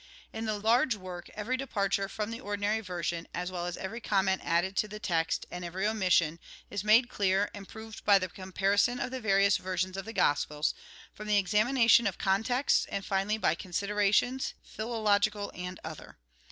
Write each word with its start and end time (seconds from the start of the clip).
In 0.33 0.45
the 0.45 0.57
large 0.57 0.95
work, 0.95 1.29
every 1.35 1.57
departure 1.57 2.09
from 2.09 2.31
the 2.31 2.39
ordinary 2.39 2.79
version, 2.79 3.27
as 3.35 3.51
well 3.51 3.67
as 3.67 3.77
every 3.77 4.01
comment 4.01 4.41
added 4.43 4.75
to 4.77 4.87
the 4.87 4.97
text, 4.99 5.45
and 5.51 5.63
every 5.63 5.85
omission, 5.85 6.39
is 6.71 6.83
made 6.83 7.07
clear, 7.07 7.51
and 7.53 7.69
proved 7.69 8.03
by 8.03 8.17
the 8.17 8.27
comparison 8.27 8.99
of 8.99 9.11
the 9.11 9.21
various 9.21 9.57
versions 9.57 9.95
of 9.95 10.05
the 10.05 10.11
Gospels, 10.13 10.73
from 11.13 11.27
the 11.27 11.37
examination 11.37 12.07
of 12.07 12.17
contexts, 12.17 12.85
and 12.87 13.03
6 13.03 13.09
THE 13.09 13.13
GOSPEL 13.13 13.15
IN 13.15 13.17
BRIEF 13.17 13.19
finally, 13.19 13.37
by 13.37 13.53
considerations, 13.61 14.53
philological 14.63 15.51
and 15.53 15.79
other. 15.83 16.17